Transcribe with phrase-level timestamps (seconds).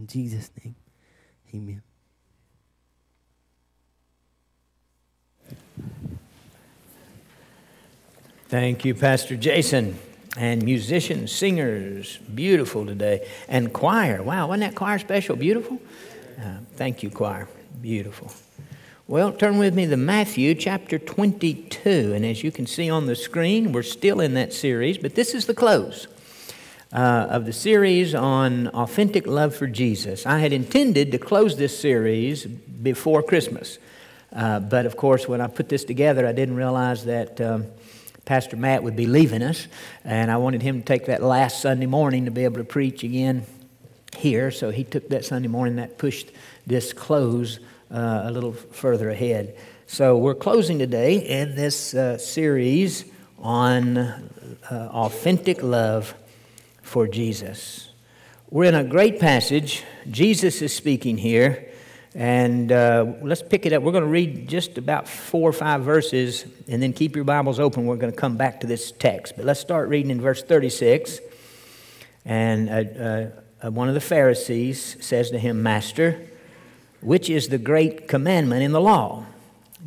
[0.00, 0.74] In Jesus' name,
[1.54, 1.82] amen.
[8.48, 9.98] Thank you, Pastor Jason.
[10.38, 13.28] And musicians, singers, beautiful today.
[13.46, 14.22] And choir.
[14.22, 15.36] Wow, wasn't that choir special?
[15.36, 15.78] Beautiful?
[16.40, 17.46] Uh, thank you, choir.
[17.82, 18.32] Beautiful.
[19.06, 22.14] Well, turn with me to Matthew chapter 22.
[22.14, 25.34] And as you can see on the screen, we're still in that series, but this
[25.34, 26.06] is the close
[26.92, 30.26] uh, of the series on authentic love for Jesus.
[30.26, 33.78] I had intended to close this series before Christmas.
[34.32, 37.66] Uh, but of course, when I put this together, I didn't realize that um,
[38.24, 39.66] Pastor Matt would be leaving us.
[40.04, 43.02] And I wanted him to take that last Sunday morning to be able to preach
[43.02, 43.44] again
[44.16, 44.50] here.
[44.50, 46.30] So he took that Sunday morning, that pushed
[46.66, 47.58] this close
[47.90, 49.56] uh, a little further ahead.
[49.86, 53.04] So we're closing today in this uh, series
[53.38, 54.20] on uh,
[54.70, 56.14] authentic love
[56.90, 57.88] for Jesus.
[58.50, 59.84] We're in a great passage.
[60.10, 61.68] Jesus is speaking here.
[62.16, 63.84] And uh, let's pick it up.
[63.84, 67.60] We're going to read just about four or five verses and then keep your Bibles
[67.60, 67.86] open.
[67.86, 69.34] We're going to come back to this text.
[69.36, 71.20] But let's start reading in verse 36.
[72.24, 76.26] And uh, uh, one of the Pharisees says to him, Master,
[77.00, 79.26] which is the great commandment in the law?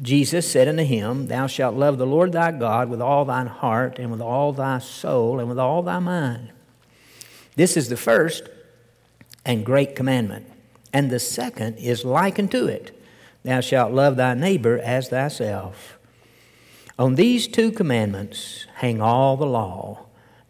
[0.01, 3.99] Jesus said unto him, Thou shalt love the Lord thy God with all thine heart,
[3.99, 6.52] and with all thy soul, and with all thy mind.
[7.55, 8.49] This is the first
[9.45, 10.47] and great commandment.
[10.91, 12.99] And the second is like unto it
[13.43, 15.97] Thou shalt love thy neighbor as thyself.
[16.97, 20.05] On these two commandments hang all the law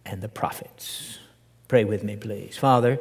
[0.05, 1.19] and the prophets.
[1.67, 2.57] Pray with me, please.
[2.57, 2.99] Father,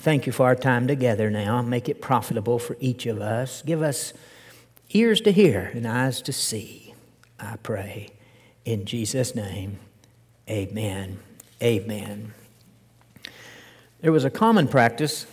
[0.00, 1.60] Thank you for our time together now.
[1.60, 3.60] Make it profitable for each of us.
[3.60, 4.14] Give us
[4.92, 6.94] ears to hear and eyes to see,
[7.38, 8.08] I pray.
[8.64, 9.78] In Jesus' name,
[10.48, 11.18] amen.
[11.62, 12.32] Amen.
[14.02, 15.26] There was a common practice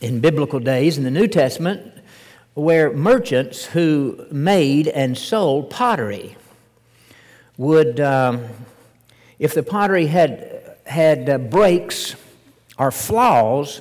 [0.00, 1.92] in biblical days in the New Testament
[2.54, 6.36] where merchants who made and sold pottery
[7.56, 8.46] would, um,
[9.38, 12.16] if the pottery had, had uh, breaks,
[12.80, 13.80] or flaws,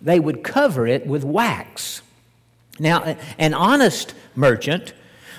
[0.00, 2.00] they would cover it with wax.
[2.78, 4.94] Now, an honest merchant,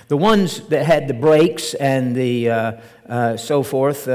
[0.10, 2.72] the ones that had the breaks and the uh,
[3.08, 4.08] uh, so forth,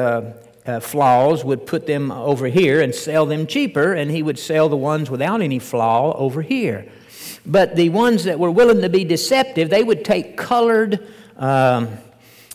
[0.66, 4.68] uh, flaws, would put them over here and sell them cheaper, and he would sell
[4.68, 6.86] the ones without any flaw over here.
[7.46, 11.88] But the ones that were willing to be deceptive, they would take colored um,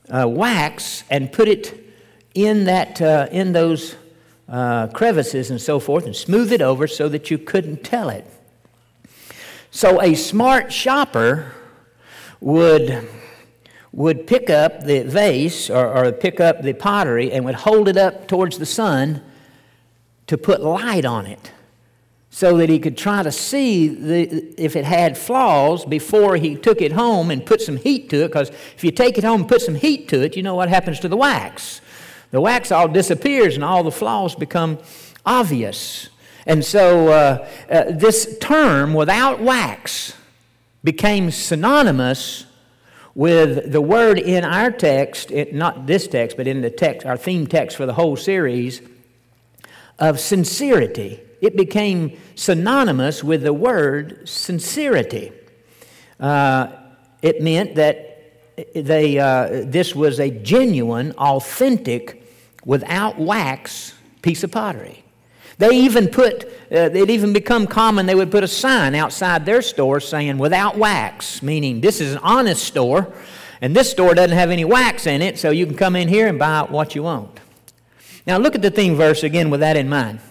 [0.10, 1.86] uh, wax and put it
[2.34, 3.96] in that uh, in those
[4.48, 8.26] uh, crevices and so forth and smooth it over so that you couldn't tell it.
[9.72, 11.54] So a smart shopper
[12.42, 13.08] would,
[13.92, 17.98] would pick up the vase or, or pick up the pottery and would hold it
[17.98, 19.22] up towards the sun
[20.28, 21.52] to put light on it
[22.30, 26.82] so that he could try to see the, if it had flaws before he took
[26.82, 28.28] it home and put some heat to it.
[28.28, 30.70] Because if you take it home and put some heat to it, you know what
[30.70, 31.82] happens to the wax
[32.32, 34.78] the wax all disappears and all the flaws become
[35.26, 36.10] obvious.
[36.46, 40.14] And so uh, uh, this term, without wax,
[40.84, 42.46] became synonymous
[43.16, 47.18] with the word in our text, it, not this text, but in the text, our
[47.18, 48.82] theme text for the whole series,
[49.98, 51.20] of sincerity.
[51.42, 55.32] It became synonymous with the word sincerity.
[56.20, 56.72] Uh,
[57.22, 58.06] it meant that
[58.74, 62.24] they, uh, this was a genuine, authentic
[62.66, 65.04] without wax piece of pottery.
[65.60, 69.62] They even put, uh, it even become common, they would put a sign outside their
[69.62, 73.14] store saying without wax, meaning this is an honest store,
[73.60, 76.28] and this store doesn't have any wax in it, so you can come in here
[76.28, 77.42] and buy what you want.
[78.26, 80.22] Now look at the theme verse again with that in mind.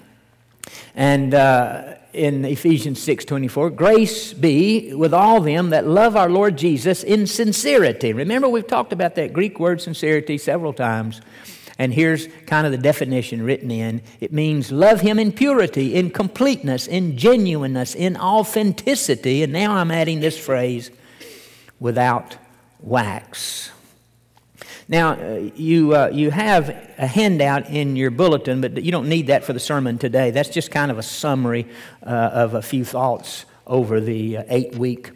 [0.95, 7.05] And uh, in Ephesians 6:24, grace be with all them that love our Lord Jesus
[7.05, 8.15] in sincerity.
[8.15, 11.21] Remember, we've talked about that Greek word sincerity several times.
[11.79, 16.11] And here's kind of the definition written in it means love Him in purity, in
[16.11, 19.45] completeness, in genuineness, in authenticity.
[19.45, 20.91] And now I'm adding this phrase
[21.79, 22.37] without
[22.81, 23.71] wax.
[24.91, 29.27] Now, uh, you, uh, you have a handout in your bulletin, but you don't need
[29.27, 30.31] that for the sermon today.
[30.31, 31.67] That's just kind of a summary
[32.03, 35.11] uh, of a few thoughts over the uh, eight week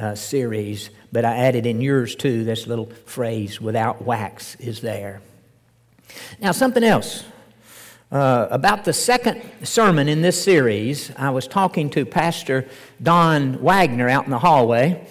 [0.00, 0.90] uh, series.
[1.10, 5.20] But I added in yours too, this little phrase, without wax, is there.
[6.40, 7.24] Now, something else.
[8.12, 12.68] Uh, about the second sermon in this series, I was talking to Pastor
[13.02, 15.06] Don Wagner out in the hallway,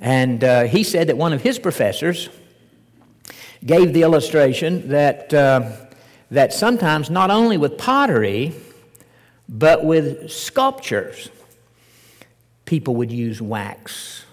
[0.00, 2.28] and uh, he said that one of his professors
[3.64, 5.70] gave the illustration that, uh,
[6.32, 8.52] that sometimes not only with pottery,
[9.48, 11.30] but with sculptures,
[12.64, 14.24] people would use wax.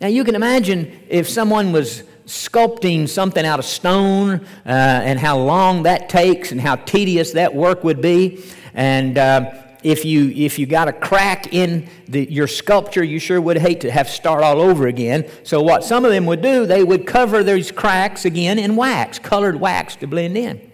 [0.00, 4.34] Now, you can imagine if someone was sculpting something out of stone
[4.66, 8.44] uh, and how long that takes and how tedious that work would be.
[8.74, 13.40] And uh, if, you, if you got a crack in the, your sculpture, you sure
[13.40, 15.30] would hate to have to start all over again.
[15.44, 19.18] So, what some of them would do, they would cover those cracks again in wax,
[19.18, 20.72] colored wax to blend in.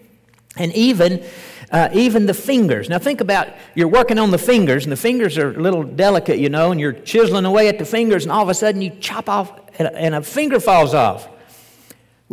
[0.57, 1.23] And even
[1.71, 2.87] uh, even the fingers.
[2.87, 6.37] Now, think about you're working on the fingers, and the fingers are a little delicate,
[6.37, 8.91] you know, and you're chiseling away at the fingers, and all of a sudden you
[8.99, 11.27] chop off, and a, and a finger falls off.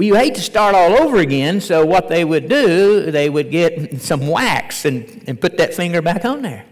[0.01, 4.01] You hate to start all over again, so what they would do, they would get
[4.01, 6.65] some wax and, and put that finger back on there.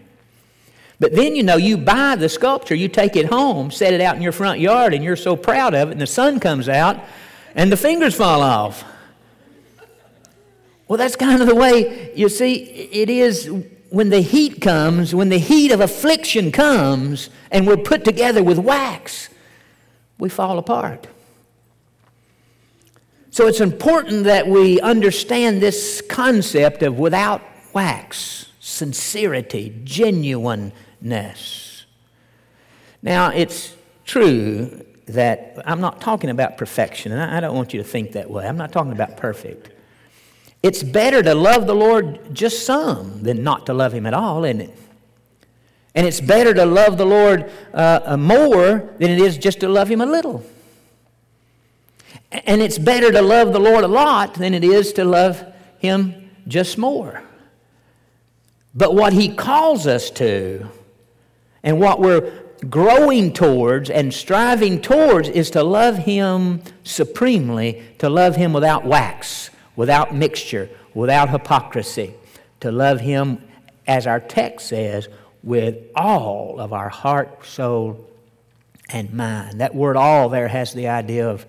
[0.99, 4.15] But then, you know, you buy the sculpture, you take it home, set it out
[4.15, 6.99] in your front yard, and you're so proud of it, and the sun comes out,
[7.55, 8.83] and the fingers fall off.
[10.87, 13.49] Well, that's kind of the way, you see, it is
[13.89, 18.57] when the heat comes, when the heat of affliction comes, and we're put together with
[18.57, 19.29] wax,
[20.17, 21.07] we fall apart.
[23.31, 27.41] So it's important that we understand this concept of without
[27.73, 31.85] wax, sincerity, genuineness.
[33.01, 37.87] Now, it's true that I'm not talking about perfection, and I don't want you to
[37.87, 38.47] think that way.
[38.47, 39.69] I'm not talking about perfect.
[40.61, 44.43] It's better to love the Lord just some than not to love Him at all,
[44.43, 44.77] isn't it?
[45.95, 49.89] And it's better to love the Lord uh, more than it is just to love
[49.89, 50.43] Him a little.
[52.31, 55.43] And it's better to love the Lord a lot than it is to love
[55.79, 57.23] Him just more.
[58.75, 60.67] But what He calls us to,
[61.63, 62.31] and what we're
[62.69, 69.49] growing towards and striving towards, is to love Him supremely, to love Him without wax,
[69.75, 72.13] without mixture, without hypocrisy,
[72.59, 73.41] to love Him,
[73.87, 75.07] as our text says,
[75.41, 78.07] with all of our heart, soul,
[78.89, 79.61] and mind.
[79.61, 81.45] That word all there has the idea of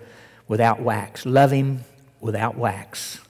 [0.50, 1.24] without wax.
[1.24, 1.84] Love Him
[2.20, 3.20] without wax,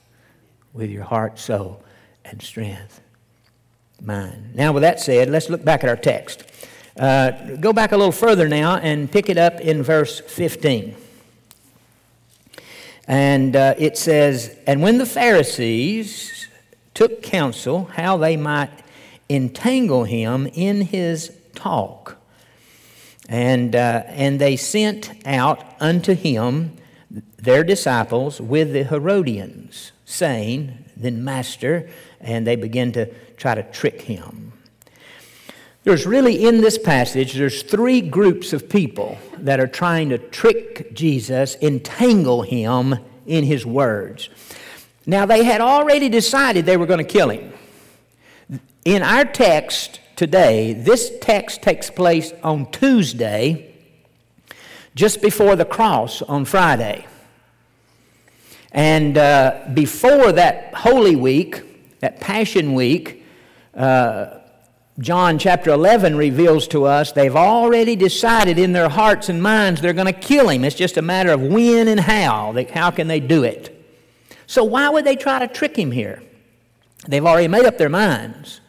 [0.73, 1.83] with your heart, soul,
[2.25, 2.99] and strength.
[4.01, 4.55] Mind.
[4.55, 6.43] Now, with that said, let's look back at our text.
[6.99, 10.95] Uh, go back a little further now and pick it up in verse 15.
[13.07, 16.47] And uh, it says, And when the Pharisees
[16.95, 18.71] took counsel how they might
[19.29, 22.17] entangle him in his talk,
[23.29, 26.77] and, uh, and they sent out unto him
[27.41, 31.89] their disciples with the Herodians, saying, Then, Master,
[32.19, 34.53] and they begin to try to trick him.
[35.83, 40.93] There's really in this passage, there's three groups of people that are trying to trick
[40.93, 42.95] Jesus, entangle him
[43.25, 44.29] in his words.
[45.07, 47.53] Now, they had already decided they were going to kill him.
[48.85, 53.75] In our text today, this text takes place on Tuesday,
[54.93, 57.07] just before the cross on Friday.
[58.71, 63.23] And uh, before that Holy Week, that Passion Week,
[63.75, 64.39] uh,
[64.99, 69.93] John chapter 11 reveals to us they've already decided in their hearts and minds they're
[69.93, 70.63] going to kill him.
[70.63, 72.51] It's just a matter of when and how.
[72.51, 73.77] They, how can they do it?
[74.47, 76.21] So, why would they try to trick him here?
[77.07, 78.61] They've already made up their minds.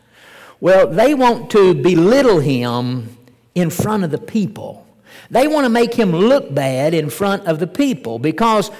[0.60, 3.18] Well, they want to belittle him
[3.54, 4.86] in front of the people.
[5.30, 8.70] They want to make him look bad in front of the people because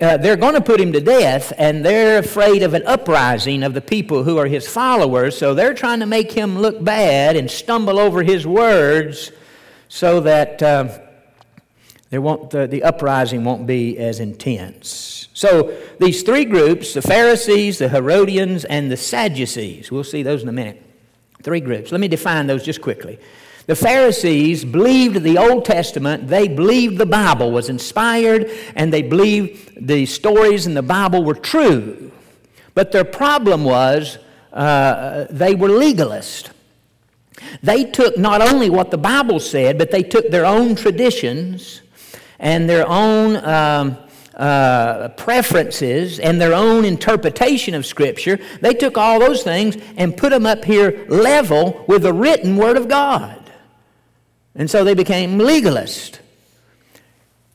[0.00, 3.72] uh, they're going to put him to death, and they're afraid of an uprising of
[3.72, 5.38] the people who are his followers.
[5.38, 9.30] So they're trying to make him look bad and stumble over his words
[9.88, 10.98] so that uh,
[12.10, 15.28] there won't, the, the uprising won't be as intense.
[15.34, 20.48] So these three groups the Pharisees, the Herodians, and the Sadducees we'll see those in
[20.48, 20.82] a minute.
[21.42, 21.90] Three groups.
[21.90, 23.18] Let me define those just quickly.
[23.66, 29.86] The Pharisees believed the Old Testament, they believed the Bible was inspired, and they believed
[29.86, 32.10] the stories in the Bible were true.
[32.74, 34.18] But their problem was
[34.52, 36.50] uh, they were legalists.
[37.62, 41.82] They took not only what the Bible said, but they took their own traditions
[42.38, 43.96] and their own um,
[44.34, 48.38] uh, preferences and their own interpretation of Scripture.
[48.60, 52.76] They took all those things and put them up here level with the written Word
[52.76, 53.41] of God.
[54.54, 56.18] And so they became legalists.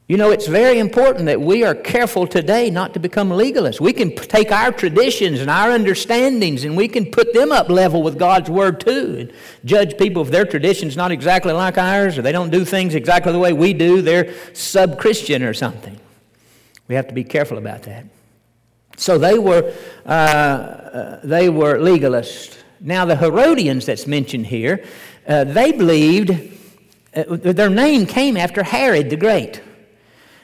[0.07, 3.81] You know, it's very important that we are careful today not to become legalists.
[3.81, 8.01] We can take our traditions and our understandings and we can put them up level
[8.01, 9.33] with God's Word too and
[9.65, 13.33] judge people if their tradition's not exactly like ours or they don't do things exactly
[13.33, 15.99] the way we do, they're sub Christian or something.
[16.87, 18.05] We have to be careful about that.
[18.95, 19.73] So they were,
[20.05, 22.57] uh, uh, they were legalists.
[22.79, 24.85] Now, the Herodians that's mentioned here,
[25.27, 26.56] uh, they believed
[27.25, 29.61] their name came after Herod the Great.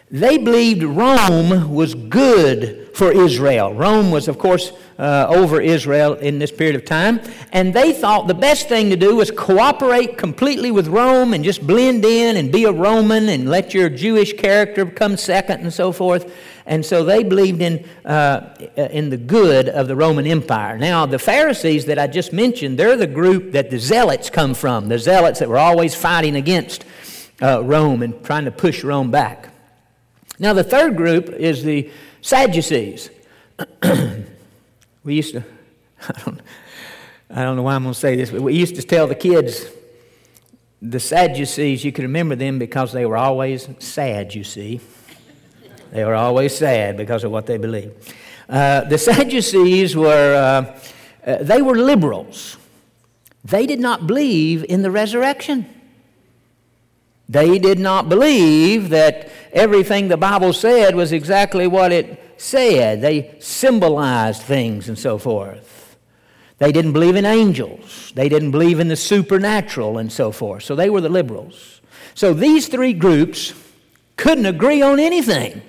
[0.10, 3.74] They believed Rome was good for Israel.
[3.74, 7.20] Rome was, of course, uh, over Israel in this period of time.
[7.52, 11.66] And they thought the best thing to do was cooperate completely with Rome and just
[11.66, 15.92] blend in and be a Roman and let your Jewish character come second and so
[15.92, 16.32] forth.
[16.66, 20.78] And so they believed in, uh, in the good of the Roman Empire.
[20.78, 24.88] Now, the Pharisees that I just mentioned, they're the group that the Zealots come from,
[24.88, 26.86] the Zealots that were always fighting against
[27.42, 29.50] uh, Rome and trying to push Rome back.
[30.40, 31.92] Now, the third group is the
[32.22, 33.10] Sadducees.
[35.04, 35.44] we used to,
[36.08, 36.42] I don't,
[37.30, 39.16] I don't know why I'm going to say this, but we used to tell the
[39.16, 39.66] kids
[40.82, 44.82] the Sadducees, you could remember them because they were always sad, you see.
[45.94, 48.12] They were always sad because of what they believed.
[48.50, 52.58] Uh, the Sadducees were, uh, uh, they were liberals.
[53.46, 55.70] They did not believe in the resurrection.
[57.30, 63.02] They did not believe that everything the Bible said was exactly what it said.
[63.02, 65.96] They symbolized things and so forth.
[66.58, 68.12] They didn't believe in angels.
[68.16, 70.64] They didn't believe in the supernatural and so forth.
[70.64, 71.82] So they were the liberals.
[72.16, 73.54] So these three groups
[74.18, 75.62] couldn't agree on anything.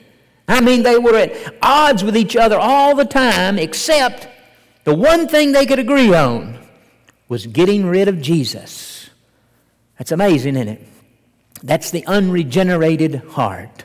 [0.46, 4.28] I mean, they were at odds with each other all the time, except
[4.84, 6.58] the one thing they could agree on
[7.28, 9.08] was getting rid of Jesus.
[9.98, 10.86] That's amazing, isn't it?
[11.62, 13.84] That's the unregenerated heart.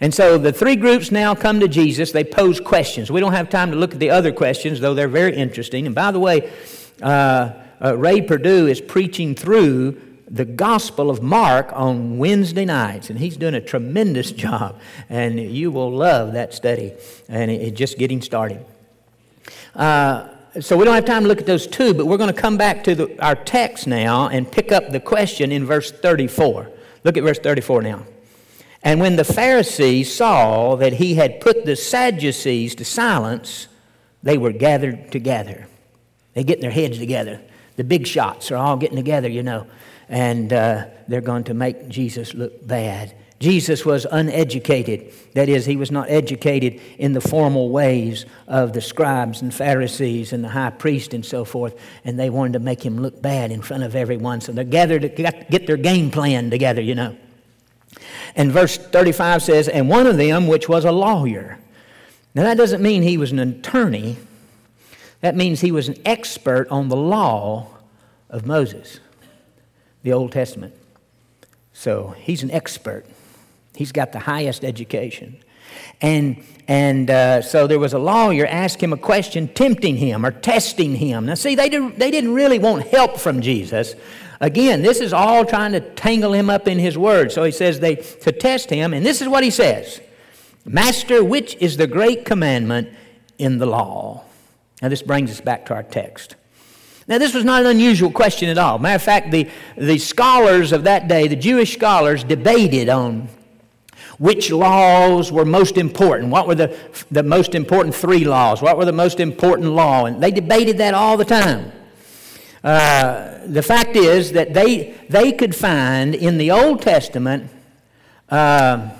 [0.00, 2.12] And so the three groups now come to Jesus.
[2.12, 3.10] They pose questions.
[3.10, 5.86] We don't have time to look at the other questions, though they're very interesting.
[5.86, 6.50] And by the way,
[7.02, 13.18] uh, uh, Ray Perdue is preaching through the Gospel of Mark on Wednesday nights, and
[13.18, 14.78] he's doing a tremendous job.
[15.08, 16.94] And you will love that study.
[17.28, 18.64] And it's it just getting started.
[19.74, 20.28] Uh,
[20.60, 22.56] so we don't have time to look at those two, but we're going to come
[22.56, 26.70] back to the, our text now and pick up the question in verse 34.
[27.04, 28.04] Look at verse 34 now.
[28.82, 33.68] And when the Pharisees saw that he had put the Sadducees to silence,
[34.22, 35.66] they were gathered together.
[36.34, 37.40] They're getting their heads together.
[37.76, 39.66] The big shots are all getting together, you know,
[40.08, 43.14] and uh, they're going to make Jesus look bad.
[43.38, 45.12] Jesus was uneducated.
[45.34, 50.32] That is, he was not educated in the formal ways of the scribes and Pharisees
[50.32, 53.52] and the high priest and so forth, and they wanted to make him look bad
[53.52, 54.40] in front of everyone.
[54.40, 57.16] So they're gathered to get their game plan together, you know.
[58.34, 61.58] And verse 35 says, And one of them, which was a lawyer.
[62.34, 64.16] Now, that doesn't mean he was an attorney,
[65.20, 67.68] that means he was an expert on the law
[68.30, 69.00] of Moses,
[70.02, 70.74] the Old Testament.
[71.72, 73.06] So he's an expert.
[73.74, 75.42] He's got the highest education.
[76.00, 80.30] And, and uh, so there was a lawyer asked him a question, tempting him or
[80.30, 81.26] testing him.
[81.26, 83.94] Now, see, they, did, they didn't really want help from Jesus.
[84.40, 87.32] Again, this is all trying to tangle him up in his word.
[87.32, 90.00] So he says they to test him, and this is what he says
[90.64, 92.90] Master, which is the great commandment
[93.38, 94.24] in the law?
[94.82, 96.36] Now, this brings us back to our text.
[97.08, 98.78] Now, this was not an unusual question at all.
[98.78, 99.48] Matter of fact, the,
[99.78, 103.28] the scholars of that day, the Jewish scholars, debated on
[104.18, 106.30] which laws were most important.
[106.30, 106.76] What were the,
[107.10, 108.60] the most important three laws?
[108.60, 110.04] What were the most important law?
[110.04, 111.72] And they debated that all the time.
[112.62, 117.50] Uh, the fact is that they, they could find in the Old Testament
[118.28, 118.90] uh,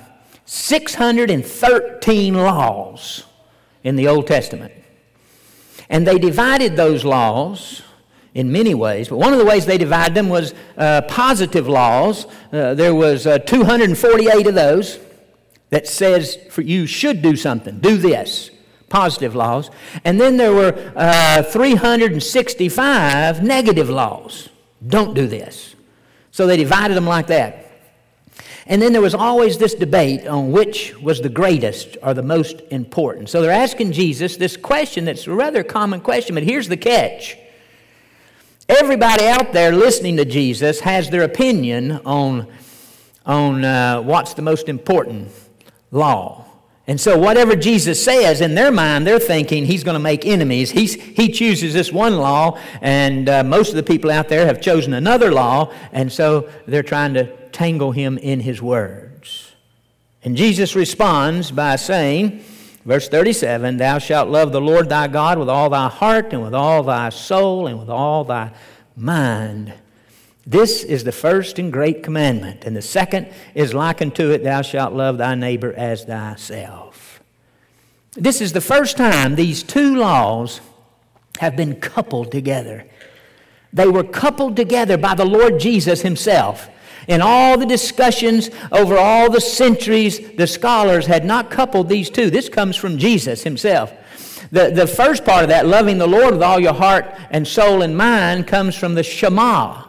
[0.45, 3.25] 613 laws
[3.83, 4.73] in the Old Testament.
[5.89, 7.83] And they divided those laws
[8.33, 12.25] in many ways, but one of the ways they divided them was uh, positive laws.
[12.51, 14.99] Uh, there was uh, 248 of those
[15.69, 18.51] that says for you should do something, do this,
[18.89, 19.69] positive laws.
[20.03, 24.49] And then there were uh, 365 negative laws,
[24.85, 25.75] don't do this.
[26.31, 27.65] So they divided them like that.
[28.65, 32.61] And then there was always this debate on which was the greatest or the most
[32.69, 33.29] important.
[33.29, 37.35] So they're asking Jesus this question that's a rather common question, but here's the catch.
[38.69, 42.45] Everybody out there listening to Jesus has their opinion on,
[43.25, 45.31] on uh, what's the most important
[45.89, 46.45] law.
[46.85, 50.69] And so, whatever Jesus says, in their mind, they're thinking he's going to make enemies.
[50.69, 54.61] He's, he chooses this one law, and uh, most of the people out there have
[54.61, 59.55] chosen another law, and so they're trying to tangle him in his words.
[60.23, 62.43] And Jesus responds by saying,
[62.85, 66.53] verse 37 Thou shalt love the Lord thy God with all thy heart, and with
[66.53, 68.51] all thy soul, and with all thy
[68.95, 69.73] mind.
[70.45, 72.65] This is the first and great commandment.
[72.65, 77.21] And the second is likened to it, Thou shalt love thy neighbor as thyself.
[78.13, 80.61] This is the first time these two laws
[81.39, 82.85] have been coupled together.
[83.71, 86.67] They were coupled together by the Lord Jesus Himself.
[87.09, 92.29] In all the discussions over all the centuries, the scholars had not coupled these two.
[92.29, 93.91] This comes from Jesus himself.
[94.51, 97.81] The, the first part of that, loving the Lord with all your heart and soul
[97.81, 99.85] and mind, comes from the Shema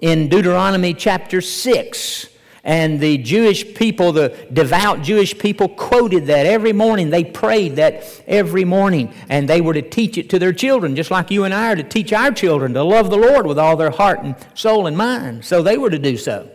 [0.00, 2.28] in Deuteronomy chapter 6.
[2.64, 7.08] And the Jewish people, the devout Jewish people, quoted that every morning.
[7.08, 9.14] They prayed that every morning.
[9.30, 11.76] And they were to teach it to their children, just like you and I are
[11.76, 14.98] to teach our children to love the Lord with all their heart and soul and
[14.98, 15.46] mind.
[15.46, 16.50] So they were to do so.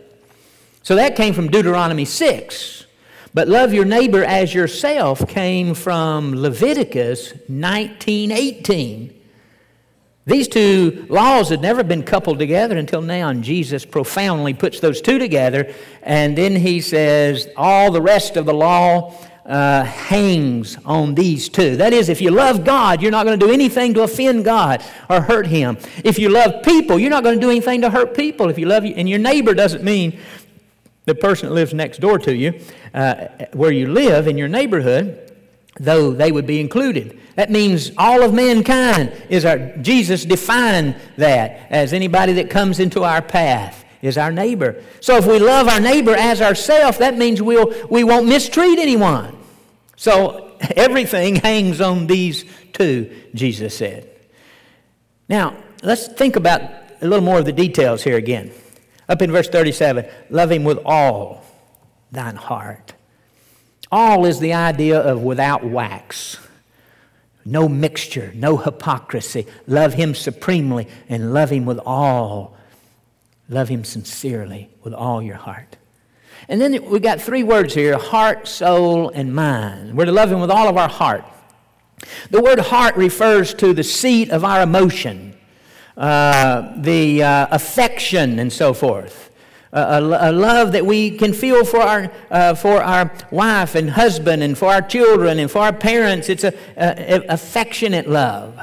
[0.84, 2.84] So that came from Deuteronomy 6.
[3.32, 9.10] But love your neighbor as yourself came from Leviticus 19:18.
[10.26, 15.00] These two laws had never been coupled together until now, and Jesus profoundly puts those
[15.00, 15.72] two together.
[16.02, 19.14] And then he says, All the rest of the law
[19.46, 21.76] uh, hangs on these two.
[21.76, 24.82] That is, if you love God, you're not going to do anything to offend God
[25.10, 25.76] or hurt Him.
[26.02, 28.48] If you love people, you're not going to do anything to hurt people.
[28.48, 30.18] If you love you, and your neighbor doesn't mean
[31.04, 32.60] the person that lives next door to you,
[32.94, 35.24] uh, where you live in your neighborhood
[35.80, 37.18] though they would be included.
[37.36, 43.02] That means all of mankind is our, Jesus defined that as anybody that comes into
[43.02, 44.82] our path is our neighbor.
[45.00, 49.36] So if we love our neighbor as ourselves, that means we'll, we won't mistreat anyone.
[49.96, 54.08] So everything hangs on these two, Jesus said.
[55.28, 56.60] Now, let's think about
[57.00, 58.52] a little more of the details here again.
[59.08, 61.44] Up in verse 37, love him with all
[62.10, 62.94] thine heart
[63.94, 66.36] all is the idea of without wax.
[67.44, 69.46] No mixture, no hypocrisy.
[69.68, 72.56] Love Him supremely and love Him with all.
[73.48, 75.76] Love Him sincerely with all your heart.
[76.48, 79.96] And then we got three words here heart, soul, and mind.
[79.96, 81.24] We're to love Him with all of our heart.
[82.30, 85.33] The word heart refers to the seat of our emotion,
[85.96, 89.24] uh, the uh, affection, and so forth
[89.74, 94.42] a, a, love that we can feel for our, uh, for our wife and husband
[94.42, 96.28] and for our children and for our parents.
[96.28, 98.58] It's a, a, affectionate love.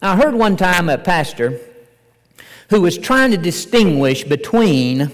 [0.00, 1.60] I heard one time a pastor
[2.70, 5.10] who was trying to distinguish between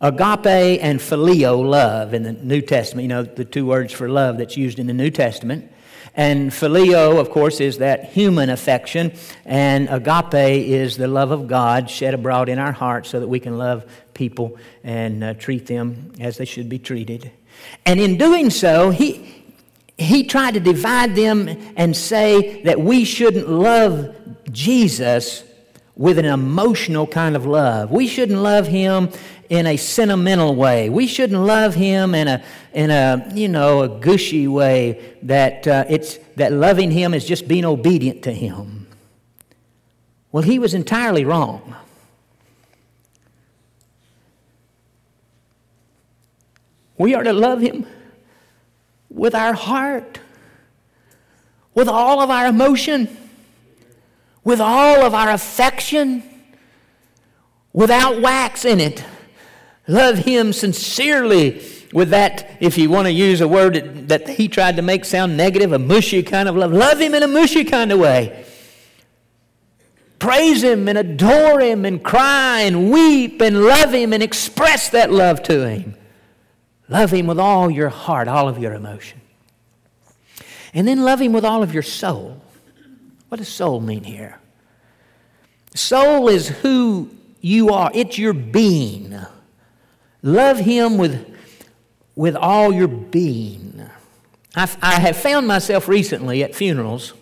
[0.00, 3.04] agape and phileo love in the New Testament.
[3.04, 5.70] You know, the two words for love that's used in the New Testament.
[6.16, 9.12] And phileo, of course, is that human affection,
[9.44, 13.40] and agape is the love of God shed abroad in our hearts so that we
[13.40, 17.32] can love people and uh, treat them as they should be treated.
[17.84, 19.44] And in doing so, he,
[19.98, 24.14] he tried to divide them and say that we shouldn't love
[24.52, 25.42] Jesus
[25.96, 27.90] with an emotional kind of love.
[27.90, 29.10] We shouldn't love him
[29.48, 30.88] in a sentimental way.
[30.88, 35.84] We shouldn't love him in a, in a you know, a gushy way that, uh,
[35.88, 38.86] it's, that loving him is just being obedient to him.
[40.32, 41.76] Well, he was entirely wrong.
[46.96, 47.86] We are to love him
[49.08, 50.20] with our heart,
[51.74, 53.16] with all of our emotion,
[54.42, 56.22] with all of our affection,
[57.72, 59.04] without wax in it.
[59.86, 61.62] Love Him sincerely
[61.94, 65.36] with that, if you want to use a word that, he tried to make sound
[65.36, 66.72] negative, a mushy kind of love.
[66.72, 68.44] Love Him in a mushy kind of way.
[70.18, 75.12] Praise Him and adore Him and cry and weep and love Him and express that
[75.12, 75.94] love to Him.
[76.88, 79.20] Love Him with all your heart, all of your emotion.
[80.72, 82.42] And then love Him with all of your soul.
[83.28, 84.40] What does soul mean here?
[85.76, 89.16] Soul is who you are, it's your being.
[90.24, 91.36] Love Him with,
[92.16, 93.80] with all your being.
[94.56, 97.12] I, I have found myself recently at funerals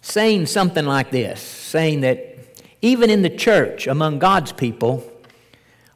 [0.00, 2.38] saying something like this saying that
[2.80, 5.10] even in the church, among God's people,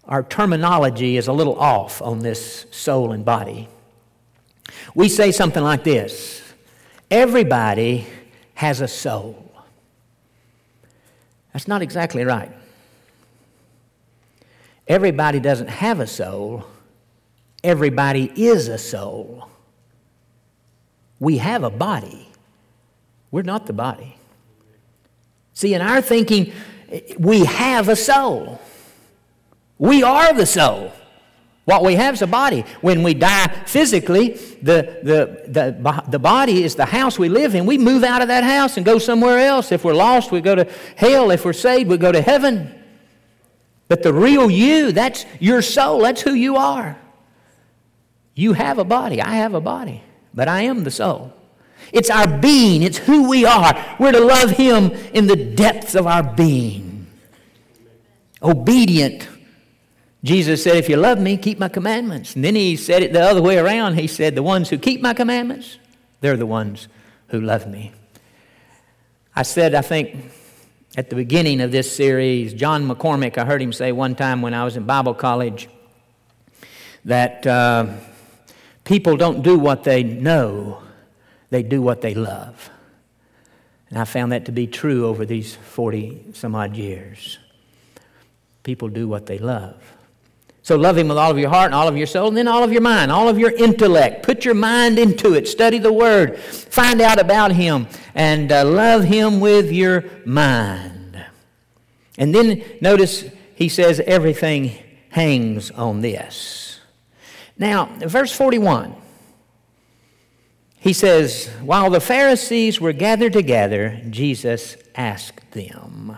[0.04, 3.68] our terminology is a little off on this soul and body.
[4.96, 6.42] We say something like this
[7.12, 8.08] Everybody
[8.54, 9.52] has a soul.
[11.52, 12.50] That's not exactly right.
[14.88, 16.64] Everybody doesn't have a soul,
[17.62, 19.48] everybody is a soul.
[21.20, 22.28] We have a body,
[23.30, 24.16] we're not the body.
[25.54, 26.52] See, in our thinking,
[27.18, 28.60] we have a soul.
[29.78, 30.92] We are the soul.
[31.64, 32.64] What we have is a body.
[32.80, 34.30] When we die physically,
[34.62, 37.66] the, the, the, the body is the house we live in.
[37.66, 39.70] We move out of that house and go somewhere else.
[39.70, 41.30] If we're lost, we go to hell.
[41.30, 42.81] If we're saved, we go to heaven.
[43.92, 46.96] But the real you, that's your soul, that's who you are.
[48.34, 50.02] You have a body, I have a body,
[50.32, 51.34] but I am the soul.
[51.92, 53.96] It's our being, it's who we are.
[54.00, 57.06] We're to love Him in the depths of our being.
[58.42, 59.28] Obedient
[60.24, 62.34] Jesus said, If you love me, keep my commandments.
[62.34, 63.98] And then he said it the other way around.
[63.98, 65.76] He said, The ones who keep my commandments,
[66.22, 66.88] they're the ones
[67.28, 67.92] who love me.
[69.36, 70.32] I said, I think
[70.96, 74.52] at the beginning of this series, John McCormick, I heard him say one time when
[74.52, 75.68] I was in Bible college
[77.04, 77.94] that uh,
[78.84, 80.82] people don't do what they know,
[81.50, 82.70] they do what they love.
[83.88, 87.38] And I found that to be true over these 40 some odd years.
[88.62, 89.91] People do what they love.
[90.62, 92.46] So love Him with all of your heart and all of your soul, and then
[92.46, 94.22] all of your mind, all of your intellect.
[94.22, 95.48] Put your mind into it.
[95.48, 96.38] Study the Word.
[96.38, 101.24] Find out about Him, and uh, love Him with your mind.
[102.16, 103.24] And then notice
[103.56, 104.72] He says everything
[105.08, 106.80] hangs on this.
[107.58, 108.96] Now, verse 41.
[110.78, 116.16] He says, While the Pharisees were gathered together, Jesus asked them.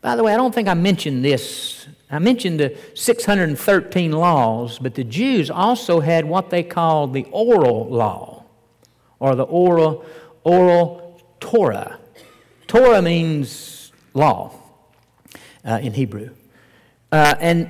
[0.00, 1.77] By the way, I don't think I mentioned this
[2.10, 7.86] I mentioned the 613 laws, but the Jews also had what they called the oral
[7.88, 8.44] law,
[9.18, 10.06] or the oral,
[10.42, 11.98] oral Torah.
[12.66, 14.54] Torah means law
[15.64, 16.30] uh, in Hebrew.
[17.12, 17.68] Uh, and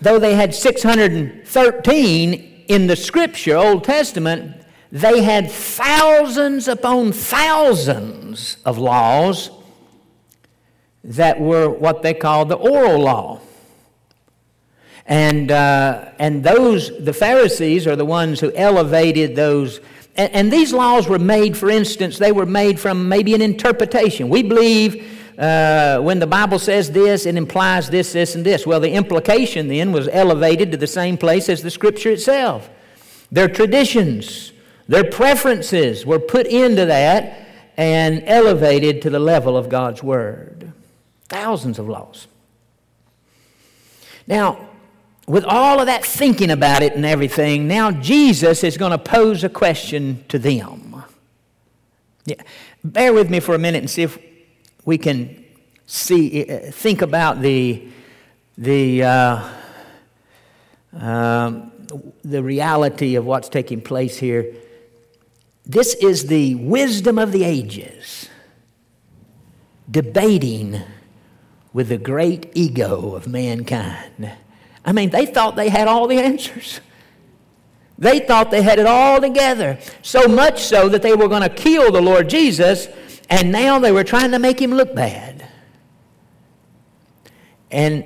[0.00, 4.56] though they had 613 in the scripture, Old Testament,
[4.90, 9.50] they had thousands upon thousands of laws
[11.04, 13.40] that were what they called the oral law.
[15.08, 19.80] And, uh, and those, the Pharisees are the ones who elevated those.
[20.16, 24.28] And, and, these laws were made, for instance, they were made from maybe an interpretation.
[24.28, 28.66] We believe uh, when the Bible says this, it implies this, this, and this.
[28.66, 32.68] Well, the implication then was elevated to the same place as the Scripture itself.
[33.32, 34.52] Their traditions,
[34.88, 37.46] their preferences were put into that
[37.78, 40.70] and elevated to the level of God's Word.
[41.30, 42.26] Thousands of laws.
[44.26, 44.68] Now,
[45.28, 49.44] with all of that thinking about it and everything, now Jesus is going to pose
[49.44, 51.04] a question to them.
[52.24, 52.42] Yeah.
[52.82, 54.18] Bear with me for a minute and see if
[54.86, 55.44] we can
[55.86, 57.88] see, uh, think about the,
[58.56, 59.48] the, uh,
[60.94, 61.72] um,
[62.24, 64.54] the reality of what's taking place here.
[65.66, 68.30] This is the wisdom of the ages
[69.90, 70.80] debating
[71.74, 74.32] with the great ego of mankind.
[74.88, 76.80] I mean, they thought they had all the answers.
[77.98, 79.78] They thought they had it all together.
[80.00, 82.88] So much so that they were going to kill the Lord Jesus,
[83.28, 85.46] and now they were trying to make him look bad.
[87.70, 88.02] And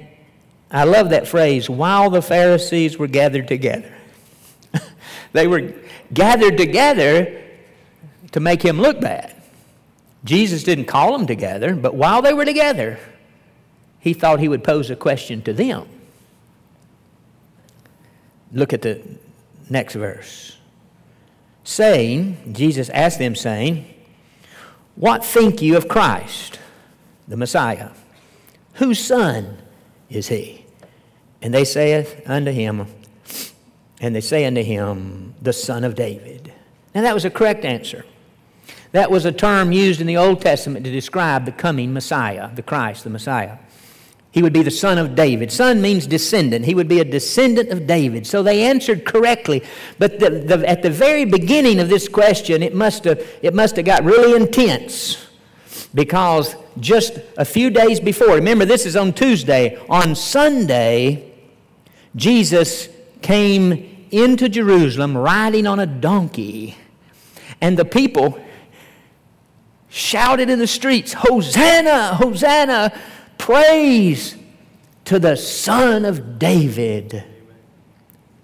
[0.72, 3.94] I love that phrase while the Pharisees were gathered together.
[5.32, 5.74] they were
[6.12, 7.44] gathered together
[8.32, 9.40] to make him look bad.
[10.24, 12.98] Jesus didn't call them together, but while they were together,
[14.00, 15.86] he thought he would pose a question to them.
[18.52, 19.02] Look at the
[19.70, 20.58] next verse.
[21.64, 23.86] Saying, Jesus asked them, saying,
[24.96, 26.58] What think you of Christ,
[27.28, 27.90] the Messiah?
[28.74, 29.58] Whose son
[30.10, 30.64] is he?
[31.40, 32.86] And they saith unto him,
[34.00, 36.52] and they say unto him, The son of David.
[36.94, 38.04] Now that was a correct answer.
[38.92, 42.62] That was a term used in the Old Testament to describe the coming Messiah, the
[42.62, 43.56] Christ, the Messiah.
[44.32, 45.52] He would be the son of David.
[45.52, 46.64] Son means descendant.
[46.64, 48.26] He would be a descendant of David.
[48.26, 49.62] So they answered correctly.
[49.98, 53.76] But the, the, at the very beginning of this question, it must have, it must
[53.76, 55.28] have got really intense
[55.94, 61.30] because just a few days before, remember this is on Tuesday, on Sunday,
[62.16, 62.88] Jesus
[63.20, 66.78] came into Jerusalem riding on a donkey.
[67.60, 68.40] And the people
[69.90, 72.98] shouted in the streets, Hosanna, Hosanna
[73.42, 74.36] praise
[75.04, 77.24] to the Son of David.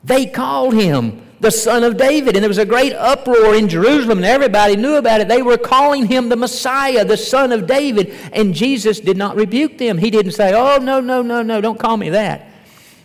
[0.02, 4.18] They called him the Son of David, and there was a great uproar in Jerusalem,
[4.18, 5.28] and everybody knew about it.
[5.28, 9.78] They were calling him the Messiah, the Son of David, and Jesus did not rebuke
[9.78, 9.98] them.
[9.98, 12.48] He didn't say, Oh, no, no, no, no, don't call me that.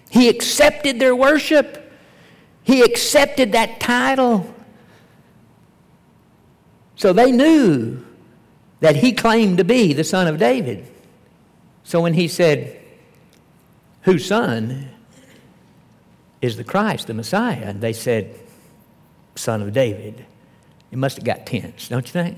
[0.10, 1.92] He accepted their worship,
[2.64, 4.52] he accepted that title.
[6.96, 8.04] So they knew
[8.80, 10.90] that he claimed to be the Son of David.
[11.84, 12.80] So when he said,
[14.04, 14.90] Whose son
[16.42, 17.64] is the Christ, the Messiah?
[17.64, 18.38] And they said,
[19.36, 20.26] Son of David.
[20.92, 22.38] It must have got tense, don't you think?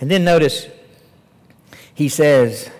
[0.00, 0.66] And then notice,
[1.94, 2.70] he says,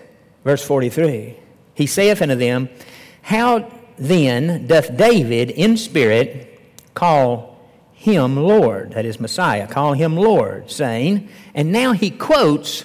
[0.43, 1.37] verse 43,
[1.75, 2.67] he saith unto them,
[3.21, 6.59] How then doth David in spirit
[6.95, 7.51] call
[7.93, 12.83] him Lord, that is Messiah, call him Lord, saying, and now he quotes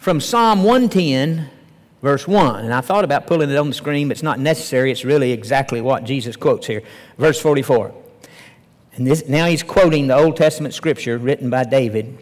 [0.00, 1.50] from Psalm 110
[2.00, 2.64] verse 1.
[2.64, 4.90] And I thought about pulling it on the screen, but it's not necessary.
[4.90, 6.82] It's really exactly what Jesus quotes here.
[7.18, 7.94] Verse 44.
[8.94, 12.18] And this, now he's quoting the Old Testament scripture written by David.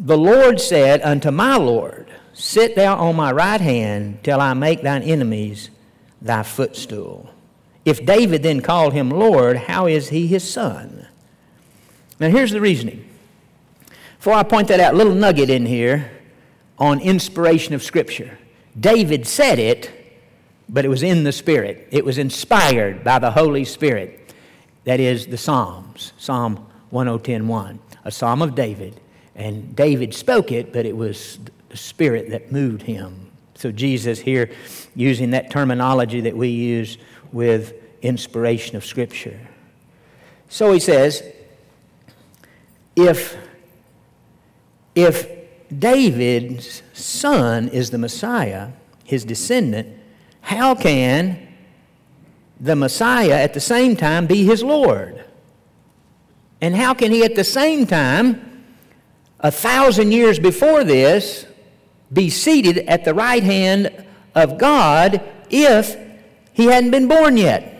[0.00, 4.82] The Lord said unto my Lord, Sit thou on my right hand till I make
[4.82, 5.70] thine enemies
[6.20, 7.30] thy footstool.
[7.84, 11.06] If David then called him Lord, how is he his son?
[12.18, 13.08] Now here's the reasoning.
[14.18, 16.10] Before I point that out, little nugget in here
[16.80, 18.38] on inspiration of Scripture.
[18.78, 19.90] David said it,
[20.68, 21.86] but it was in the Spirit.
[21.90, 24.34] It was inspired by the Holy Spirit.
[24.84, 28.98] That is the Psalms, Psalm 110.1, a psalm of David.
[29.34, 31.38] And David spoke it, but it was
[31.68, 33.30] the Spirit that moved him.
[33.54, 34.50] So Jesus here
[34.96, 36.96] using that terminology that we use
[37.30, 39.38] with inspiration of Scripture.
[40.48, 41.22] So he says,
[42.96, 43.36] if,
[44.94, 45.39] if
[45.76, 48.70] David's son is the Messiah,
[49.04, 49.88] his descendant,
[50.40, 51.48] how can
[52.60, 55.24] the Messiah at the same time be his Lord?
[56.60, 58.64] And how can he at the same time,
[59.38, 61.46] a thousand years before this,
[62.12, 64.04] be seated at the right hand
[64.34, 65.96] of God if
[66.52, 67.76] he hadn't been born yet?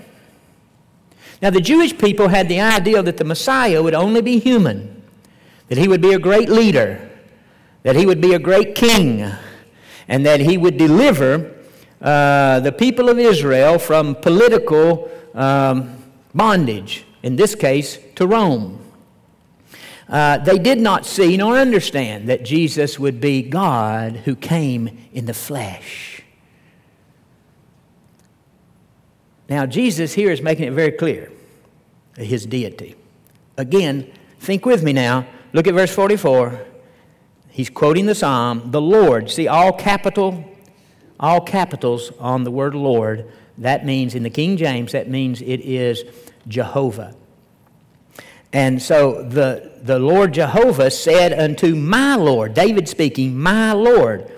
[1.42, 5.02] Now, the Jewish people had the idea that the Messiah would only be human,
[5.68, 7.09] that he would be a great leader,
[7.82, 9.30] that he would be a great king,
[10.08, 11.54] and that he would deliver
[12.00, 15.96] uh, the people of Israel from political um,
[16.34, 18.78] bondage, in this case, to Rome.
[20.08, 25.26] Uh, they did not see nor understand that Jesus would be God who came in
[25.26, 26.22] the flesh.
[29.48, 31.30] Now, Jesus here is making it very clear
[32.16, 32.96] his deity.
[33.56, 35.26] Again, think with me now.
[35.52, 36.66] Look at verse 44.
[37.60, 39.30] He's quoting the psalm, the Lord.
[39.30, 40.50] See, all capital,
[41.20, 43.30] all capitals on the word Lord.
[43.58, 46.04] That means, in the King James, that means it is
[46.48, 47.14] Jehovah.
[48.50, 54.32] And so the, the Lord Jehovah said unto my Lord, David speaking, my Lord.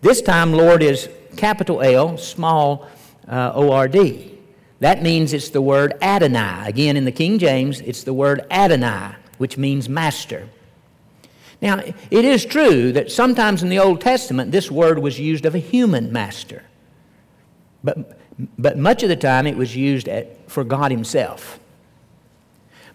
[0.00, 2.86] This time, Lord is capital L, small
[3.26, 4.38] uh, O R D.
[4.78, 6.68] That means it's the word Adonai.
[6.68, 10.48] Again, in the King James, it's the word Adonai, which means master.
[11.60, 15.54] Now, it is true that sometimes in the Old Testament this word was used of
[15.54, 16.62] a human master.
[17.82, 18.18] But,
[18.58, 21.58] but much of the time it was used at, for God Himself.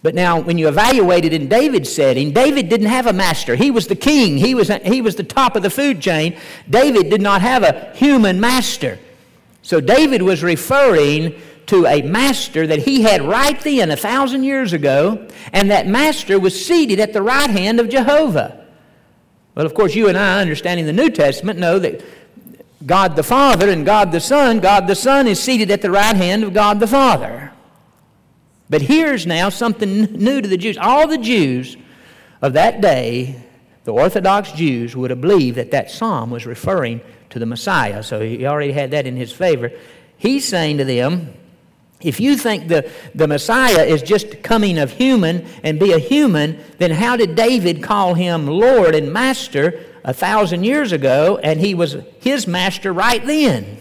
[0.01, 3.55] But now, when you evaluate it in David's setting, David didn't have a master.
[3.55, 6.37] He was the king, he was, he was the top of the food chain.
[6.69, 8.99] David did not have a human master.
[9.61, 14.73] So, David was referring to a master that he had right then, a thousand years
[14.73, 18.65] ago, and that master was seated at the right hand of Jehovah.
[19.55, 22.03] Well, of course, you and I, understanding the New Testament, know that
[22.85, 26.15] God the Father and God the Son, God the Son is seated at the right
[26.15, 27.51] hand of God the Father.
[28.69, 30.77] But here's now something new to the Jews.
[30.77, 31.77] All the Jews
[32.41, 33.41] of that day,
[33.83, 38.03] the Orthodox Jews, would have believed that that psalm was referring to the Messiah.
[38.03, 39.71] So he already had that in his favor.
[40.17, 41.33] He's saying to them,
[42.03, 46.59] if you think the, the Messiah is just coming of human and be a human,
[46.77, 51.73] then how did David call him Lord and Master a thousand years ago and he
[51.73, 53.77] was his master right then?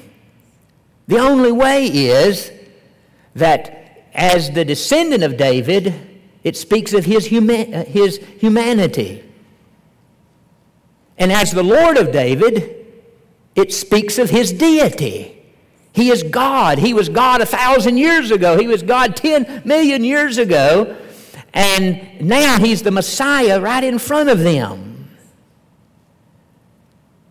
[1.08, 2.52] The only way is
[3.34, 5.92] that as the descendant of David,
[6.44, 9.24] it speaks of his, huma- his humanity.
[11.18, 12.86] And as the Lord of David,
[13.54, 15.41] it speaks of his deity.
[15.92, 16.78] He is God.
[16.78, 18.58] He was God a thousand years ago.
[18.58, 20.96] He was God 10 million years ago.
[21.52, 25.10] And now he's the Messiah right in front of them.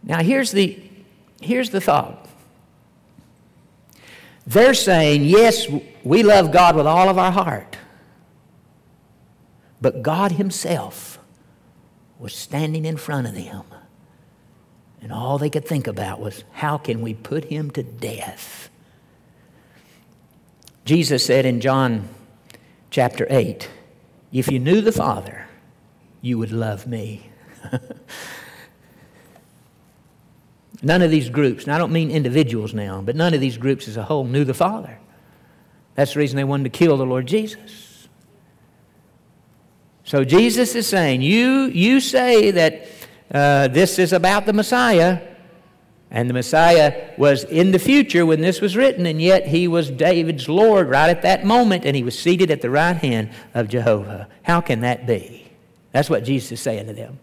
[0.04, 0.80] Now here's the,
[1.42, 2.28] here's the thought.
[4.46, 5.68] They're saying, yes,
[6.04, 7.78] we love God with all of our heart.
[9.80, 11.20] But God Himself
[12.20, 13.64] was standing in front of them.
[15.02, 18.70] And all they could think about was, how can we put him to death?
[20.86, 22.08] Jesus said in John
[22.92, 23.70] chapter 8,
[24.32, 25.48] if you knew the Father,
[26.22, 27.30] you would love me.
[30.82, 33.88] none of these groups, and I don't mean individuals now, but none of these groups
[33.88, 34.98] as a whole knew the Father.
[35.96, 38.08] That's the reason they wanted to kill the Lord Jesus.
[40.04, 42.88] So Jesus is saying, You, you say that
[43.34, 45.22] uh, this is about the Messiah.
[46.14, 49.90] And the Messiah was in the future when this was written, and yet he was
[49.90, 53.70] David's Lord right at that moment, and he was seated at the right hand of
[53.70, 54.28] Jehovah.
[54.44, 55.50] How can that be?
[55.94, 57.18] That's what Jesus is saying to them.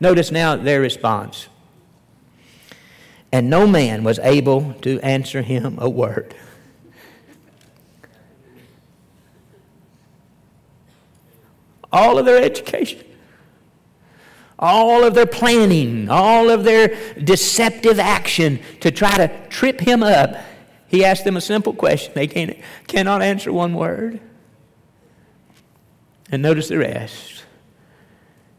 [0.00, 1.48] Notice now their response.
[3.32, 6.34] and no man was able to answer him a word.
[11.92, 13.05] All of their education,
[14.58, 20.36] all of their planning, all of their deceptive action to try to trip him up,
[20.88, 22.12] he asked them a simple question.
[22.14, 24.20] They can, cannot answer one word.
[26.30, 27.44] And notice the rest.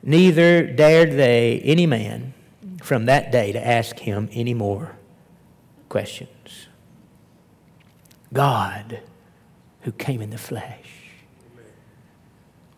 [0.04, 2.34] Neither dared they, any man,
[2.82, 4.98] from that day to ask him any more
[5.90, 6.68] questions.
[8.32, 9.02] God,
[9.82, 11.14] who came in the flesh.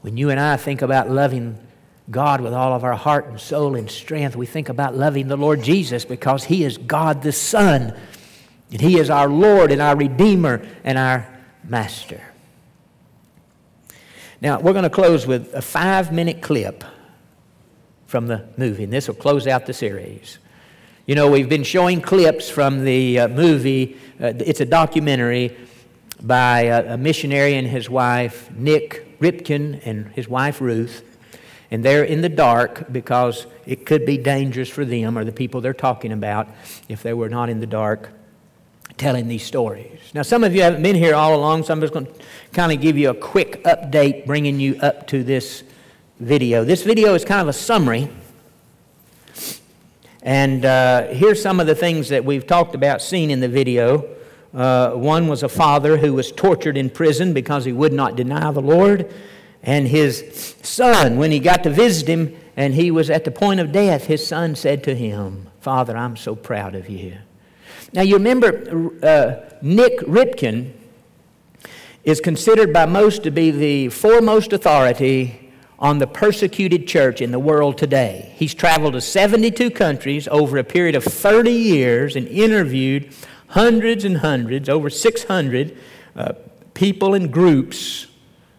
[0.01, 1.59] When you and I think about loving
[2.09, 5.37] God with all of our heart and soul and strength, we think about loving the
[5.37, 7.93] Lord Jesus because He is God the Son.
[8.71, 11.27] And He is our Lord and our Redeemer and our
[11.63, 12.21] Master.
[14.41, 16.83] Now, we're going to close with a five minute clip
[18.07, 20.39] from the movie, and this will close out the series.
[21.05, 25.57] You know, we've been showing clips from the uh, movie, uh, it's a documentary
[26.21, 31.03] by a, a, missionary and his wife, Nick Ripken, and his wife, Ruth.
[31.71, 35.61] And they're in the dark because it could be dangerous for them or the people
[35.61, 36.47] they're talking about
[36.87, 38.09] if they were not in the dark
[38.97, 39.99] telling these stories.
[40.13, 42.13] Now, some of you haven't been here all along, so I'm just going to
[42.53, 45.63] kind of give you a quick update, bringing you up to this
[46.19, 46.63] video.
[46.63, 48.09] This video is kind of a summary.
[50.21, 54.05] And uh, here's some of the things that we've talked about, seen in the video.
[54.53, 58.51] Uh, one was a father who was tortured in prison because he would not deny
[58.51, 59.13] the Lord.
[59.63, 63.59] And his son, when he got to visit him and he was at the point
[63.59, 67.17] of death, his son said to him, Father, I'm so proud of you.
[67.91, 70.73] Now, you remember uh, Nick Ripken
[72.03, 77.39] is considered by most to be the foremost authority on the persecuted church in the
[77.39, 78.33] world today.
[78.35, 83.13] He's traveled to 72 countries over a period of 30 years and interviewed
[83.47, 85.77] hundreds and hundreds, over 600
[86.15, 86.33] uh,
[86.73, 88.07] people and groups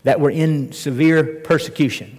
[0.04, 2.18] that were in severe persecution.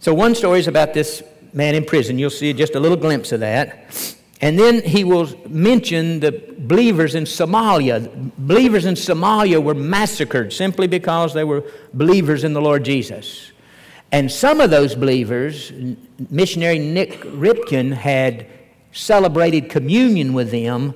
[0.00, 2.18] So, one story is about this man in prison.
[2.18, 4.14] You'll see just a little glimpse of that.
[4.40, 8.32] And then he will mention the believers in Somalia.
[8.38, 13.50] Believers in Somalia were massacred simply because they were believers in the Lord Jesus.
[14.12, 15.72] And some of those believers,
[16.30, 18.46] missionary Nick Ripken had
[18.92, 20.94] celebrated communion with them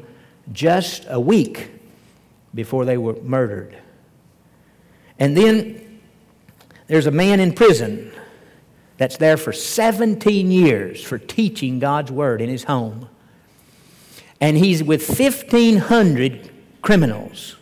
[0.52, 1.70] just a week
[2.54, 3.76] before they were murdered.
[5.22, 6.00] And then
[6.88, 8.10] there's a man in prison
[8.96, 13.08] that's there for 17 years for teaching God's word in his home
[14.40, 16.50] and he's with 1,500
[16.82, 17.54] criminals.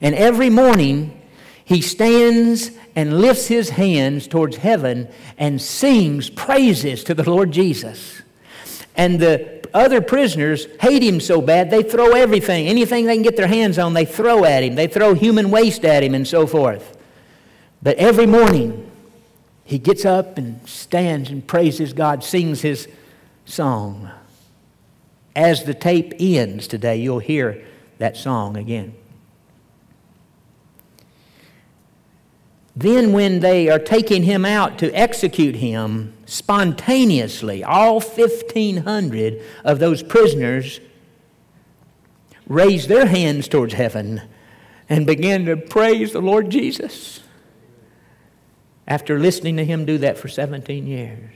[0.00, 1.20] And every morning,
[1.64, 8.22] he stands and lifts his hands towards heaven and sings praises to the Lord Jesus.
[8.94, 13.36] And the other prisoners hate him so bad, they throw everything, anything they can get
[13.36, 14.74] their hands on, they throw at him.
[14.74, 16.96] They throw human waste at him and so forth.
[17.82, 18.90] But every morning,
[19.64, 22.88] he gets up and stands and praises God, sings his
[23.44, 24.10] song.
[25.34, 27.64] As the tape ends today, you'll hear
[27.98, 28.94] that song again.
[32.74, 40.02] Then, when they are taking him out to execute him, spontaneously, all 1,500 of those
[40.02, 40.80] prisoners
[42.46, 44.22] raise their hands towards heaven
[44.88, 47.20] and begin to praise the Lord Jesus
[48.86, 51.34] after listening to him do that for 17 years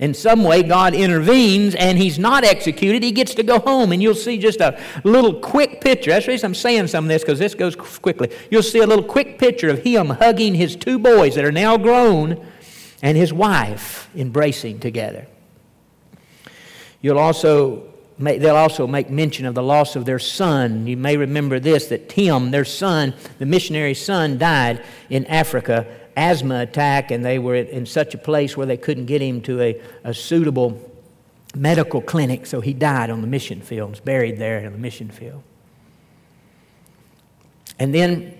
[0.00, 3.92] in some way God intervenes and he's not executed, he gets to go home.
[3.92, 6.10] And you'll see just a little quick picture.
[6.10, 8.30] That's the reason I'm saying some of this because this goes quickly.
[8.50, 11.76] You'll see a little quick picture of him hugging his two boys that are now
[11.76, 12.44] grown
[13.02, 15.26] and his wife embracing together.
[17.02, 20.86] You'll also Make, they'll also make mention of the loss of their son.
[20.86, 26.60] You may remember this that Tim, their son, the missionary's son, died in Africa asthma
[26.60, 29.80] attack, and they were in such a place where they couldn't get him to a,
[30.04, 30.80] a suitable
[31.54, 35.10] medical clinic, so he died on the mission field, was buried there in the mission
[35.10, 35.42] field.
[37.78, 38.36] And then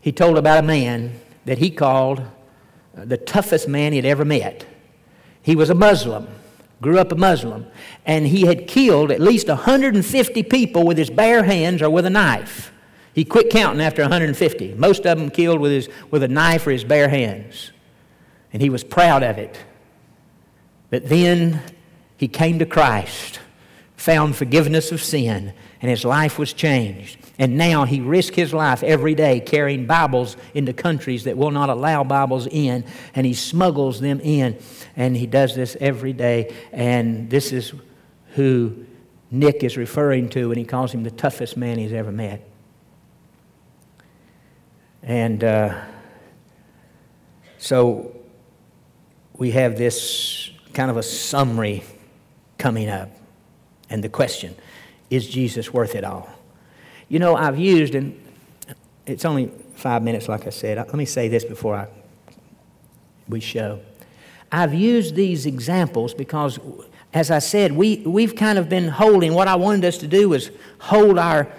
[0.00, 4.66] he told about a man that he called uh, the toughest man he'd ever met.
[5.42, 6.28] He was a Muslim,
[6.80, 7.66] grew up a Muslim,
[8.06, 12.10] and he had killed at least 150 people with his bare hands or with a
[12.10, 12.72] knife.
[13.14, 14.74] He quit counting after 150.
[14.74, 17.70] Most of them killed with, his, with a knife or his bare hands.
[18.52, 19.58] And he was proud of it.
[20.90, 21.62] But then
[22.16, 23.40] he came to Christ,
[23.96, 27.18] found forgiveness of sin, and his life was changed.
[27.38, 31.68] And now he risks his life every day carrying Bibles into countries that will not
[31.68, 32.84] allow Bibles in,
[33.14, 34.58] and he smuggles them in.
[34.96, 36.54] And he does this every day.
[36.72, 37.72] And this is
[38.34, 38.86] who
[39.30, 42.48] Nick is referring to when he calls him the toughest man he's ever met.
[45.04, 45.82] And uh,
[47.58, 48.16] so
[49.36, 51.84] we have this kind of a summary
[52.56, 53.10] coming up.
[53.90, 54.54] And the question
[55.10, 56.28] is Jesus worth it all?
[57.08, 58.18] You know, I've used, and
[59.04, 60.78] it's only five minutes, like I said.
[60.78, 61.88] Let me say this before I,
[63.28, 63.80] we show.
[64.50, 66.58] I've used these examples because,
[67.12, 70.30] as I said, we, we've kind of been holding, what I wanted us to do
[70.30, 71.52] was hold our,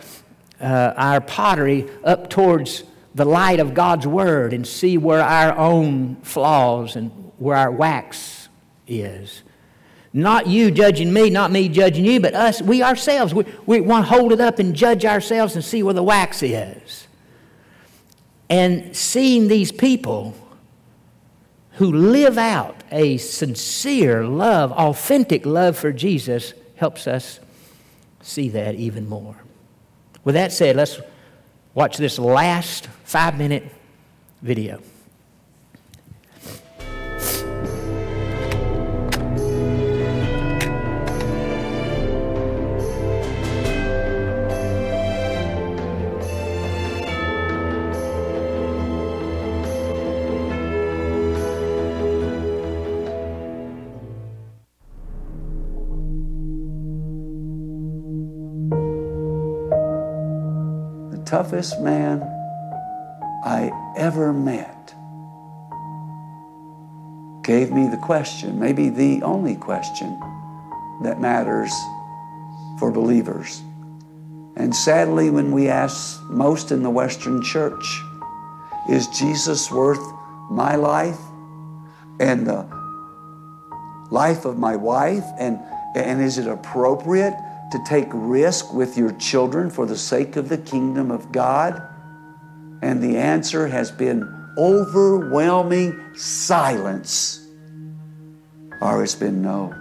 [0.60, 2.84] uh, our pottery up towards
[3.16, 8.50] the light of God's Word and see where our own flaws and where our wax
[8.88, 9.42] is.
[10.12, 13.34] Not you judging me, not me judging you, but us, we ourselves.
[13.34, 16.44] We, we want to hold it up and judge ourselves and see where the wax
[16.44, 17.08] is.
[18.50, 20.36] And seeing these people
[21.72, 27.40] who live out a sincere love, authentic love for Jesus, helps us
[28.22, 29.36] see that even more.
[30.24, 31.00] With that said, let's
[31.76, 33.64] watch this last five minute
[34.42, 34.82] video.
[61.36, 62.22] Toughest man
[63.44, 64.96] I ever met
[67.44, 70.18] gave me the question, maybe the only question
[71.02, 71.74] that matters
[72.80, 73.62] for believers.
[74.56, 77.84] And sadly, when we ask most in the Western church,
[78.90, 80.00] is Jesus worth
[80.50, 81.20] my life
[82.22, 82.66] and the
[84.10, 85.26] life of my wife?
[85.38, 85.60] And,
[85.98, 87.36] and is it appropriate
[87.76, 91.82] to take risk with your children for the sake of the kingdom of God?
[92.82, 94.24] And the answer has been
[94.58, 97.46] overwhelming silence.
[98.82, 99.74] Or it's been no.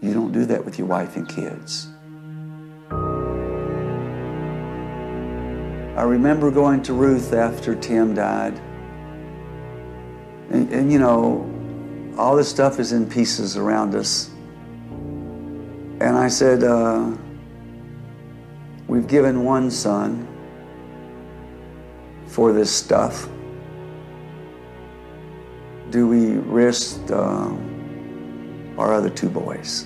[0.00, 1.88] You don't do that with your wife and kids.
[5.96, 8.56] I remember going to Ruth after Tim died.
[10.50, 11.50] And, and you know,
[12.16, 14.30] all this stuff is in pieces around us.
[16.00, 17.12] And I said, uh,
[18.86, 20.28] We've given one son
[22.26, 23.28] for this stuff.
[25.90, 27.50] Do we risk uh,
[28.76, 29.84] our other two boys?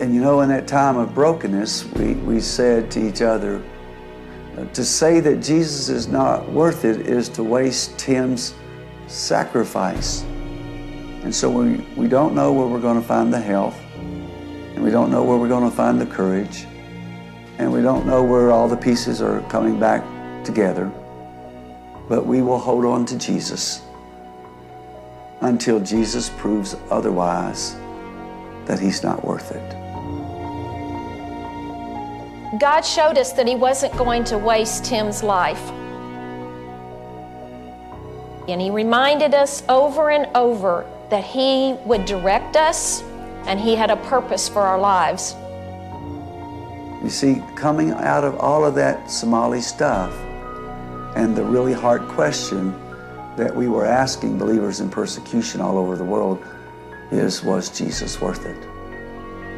[0.00, 3.62] And you know, in that time of brokenness, we, we said to each other,
[4.56, 8.54] uh, to say that Jesus is not worth it is to waste Tim's
[9.06, 10.24] sacrifice.
[11.22, 14.90] And so we, we don't know where we're going to find the health, and we
[14.90, 16.66] don't know where we're going to find the courage,
[17.58, 20.04] and we don't know where all the pieces are coming back
[20.44, 20.90] together.
[22.08, 23.82] But we will hold on to Jesus
[25.40, 27.74] until Jesus proves otherwise
[28.66, 29.78] that he's not worth it.
[32.58, 35.70] God showed us that he wasn't going to waste Tim's life.
[38.48, 43.02] And he reminded us over and over that He would direct us
[43.46, 45.34] and He had a purpose for our lives.
[47.02, 50.12] You see, coming out of all of that Somali stuff
[51.16, 52.72] and the really hard question
[53.36, 56.44] that we were asking believers in persecution all over the world
[57.10, 58.64] is Was Jesus worth it?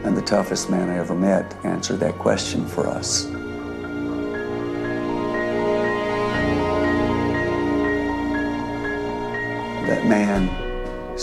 [0.04, 3.26] And the toughest man I ever met answered that question for us.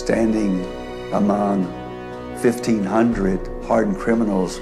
[0.08, 0.64] Standing
[1.12, 1.66] among
[2.42, 4.58] 1,500 hardened criminals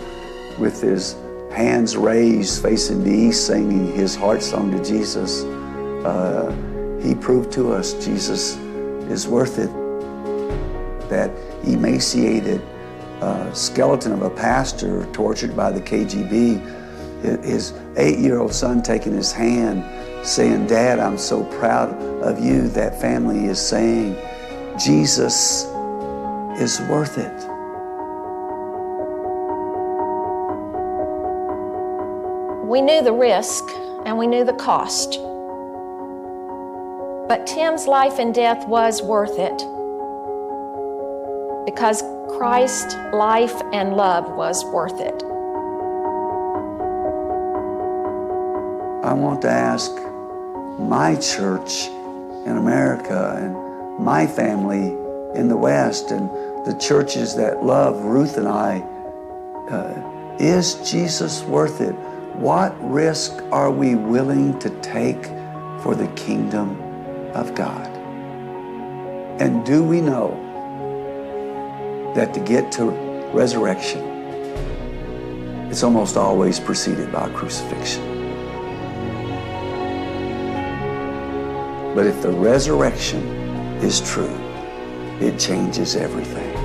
[0.58, 1.16] with his
[1.52, 5.43] hands raised facing the east, singing his heart song to Jesus.
[6.04, 6.50] Uh,
[7.00, 8.56] he proved to us Jesus
[9.08, 9.70] is worth it.
[11.10, 11.30] That
[11.64, 12.60] emaciated
[13.22, 19.14] uh, skeleton of a pastor tortured by the KGB, his eight year old son taking
[19.14, 19.86] his hand,
[20.26, 21.93] saying, Dad, I'm so proud
[22.24, 22.68] of you.
[22.70, 24.18] That family is saying,
[24.78, 25.64] Jesus
[26.60, 27.34] is worth it.
[32.68, 33.64] We knew the risk
[34.06, 35.18] and we knew the cost.
[37.30, 39.58] But Tim's life and death was worth it
[41.66, 42.04] because
[42.38, 45.24] Christ's life and love was worth it.
[49.06, 49.92] I want to ask
[50.78, 51.88] my church
[52.46, 53.64] in America and
[54.00, 54.88] my family
[55.39, 56.30] in the West and
[56.66, 58.80] the churches that love Ruth and I,
[59.70, 61.93] uh, is Jesus worth it?
[62.36, 65.26] What risk are we willing to take
[65.82, 66.82] for the kingdom
[67.34, 67.88] of God?
[69.39, 70.41] And do we know
[72.16, 72.86] that to get to
[73.34, 74.02] resurrection,
[75.70, 78.04] it's almost always preceded by crucifixion?
[81.96, 83.45] But if the resurrection
[83.84, 84.36] is true,
[85.20, 86.56] it changes everything.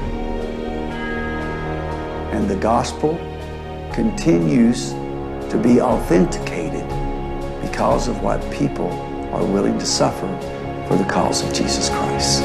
[2.32, 3.14] And the gospel
[3.92, 4.90] continues
[5.50, 6.88] to be authenticated
[7.60, 8.90] because of what people
[9.32, 10.28] are willing to suffer
[10.88, 12.42] for the cause of Jesus Christ.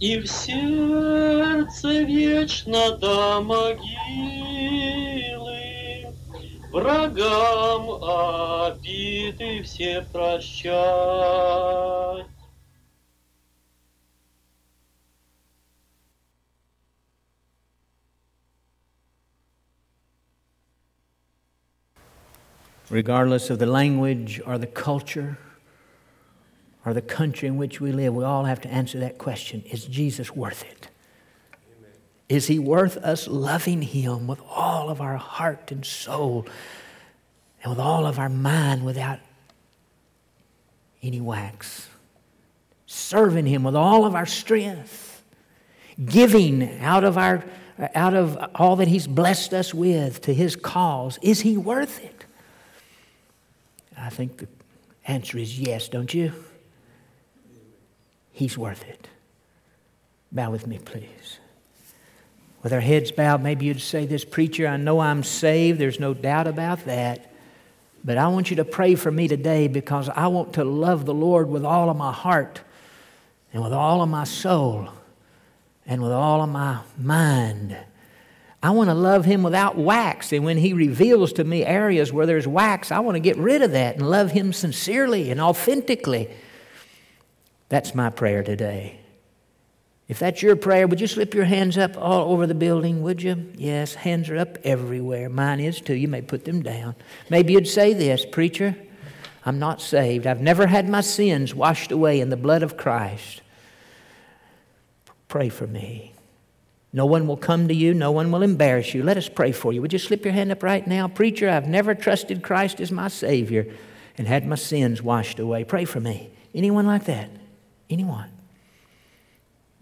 [0.00, 3.76] И в сердце вечно до могилы
[6.72, 7.90] врагам
[8.70, 10.80] обиды все прощать.
[22.90, 25.38] regardless of the language or the culture
[26.84, 29.86] or the country in which we live, we all have to answer that question Is
[29.86, 30.88] Jesus worth it?
[32.28, 36.46] Is he worth us loving him with all of our heart and soul
[37.62, 39.18] and with all of our mind without
[41.02, 41.88] any wax?
[42.86, 45.24] Serving him with all of our strength,
[46.04, 47.44] giving out of, our,
[47.96, 51.18] out of all that he's blessed us with to his cause.
[51.22, 52.24] Is he worth it?
[53.98, 54.48] I think the
[55.04, 56.32] answer is yes, don't you?
[58.40, 59.06] He's worth it.
[60.32, 61.38] Bow with me, please.
[62.62, 65.78] With our heads bowed, maybe you'd say this, Preacher, I know I'm saved.
[65.78, 67.30] There's no doubt about that.
[68.02, 71.12] But I want you to pray for me today because I want to love the
[71.12, 72.62] Lord with all of my heart
[73.52, 74.88] and with all of my soul
[75.84, 77.76] and with all of my mind.
[78.62, 80.32] I want to love Him without wax.
[80.32, 83.60] And when He reveals to me areas where there's wax, I want to get rid
[83.60, 86.30] of that and love Him sincerely and authentically.
[87.70, 89.00] That's my prayer today.
[90.08, 93.22] If that's your prayer, would you slip your hands up all over the building, would
[93.22, 93.52] you?
[93.56, 95.28] Yes, hands are up everywhere.
[95.28, 95.94] Mine is too.
[95.94, 96.96] You may put them down.
[97.30, 98.76] Maybe you'd say this, Preacher,
[99.46, 100.26] I'm not saved.
[100.26, 103.40] I've never had my sins washed away in the blood of Christ.
[105.28, 106.12] Pray for me.
[106.92, 107.94] No one will come to you.
[107.94, 109.04] No one will embarrass you.
[109.04, 109.80] Let us pray for you.
[109.80, 111.06] Would you slip your hand up right now?
[111.06, 113.72] Preacher, I've never trusted Christ as my Savior
[114.18, 115.62] and had my sins washed away.
[115.62, 116.30] Pray for me.
[116.52, 117.30] Anyone like that?
[117.90, 118.30] Anyone?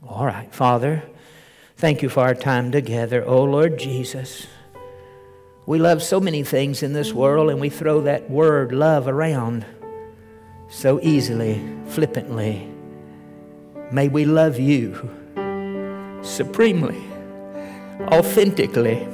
[0.09, 1.03] All right, Father,
[1.77, 3.23] thank you for our time together.
[3.27, 4.47] Oh, Lord Jesus,
[5.67, 9.67] we love so many things in this world and we throw that word love around
[10.71, 12.67] so easily, flippantly.
[13.93, 14.95] May we love you
[16.23, 17.03] supremely,
[18.11, 19.07] authentically,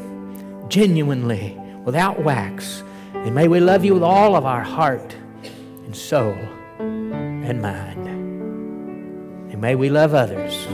[0.69, 2.85] genuinely, without wax.
[3.15, 6.37] And may we love you with all of our heart and soul
[6.79, 8.14] and mind.
[9.55, 10.67] And may we love others.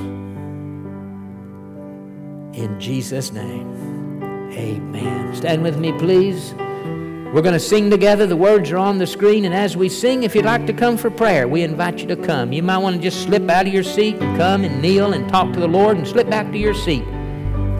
[2.58, 4.22] In Jesus' name,
[4.54, 5.34] amen.
[5.36, 6.54] Stand with me, please.
[6.54, 8.26] We're going to sing together.
[8.26, 9.44] The words are on the screen.
[9.44, 12.16] And as we sing, if you'd like to come for prayer, we invite you to
[12.16, 12.54] come.
[12.54, 15.28] You might want to just slip out of your seat and come and kneel and
[15.28, 17.04] talk to the Lord and slip back to your seat.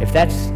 [0.02, 0.54] If that's the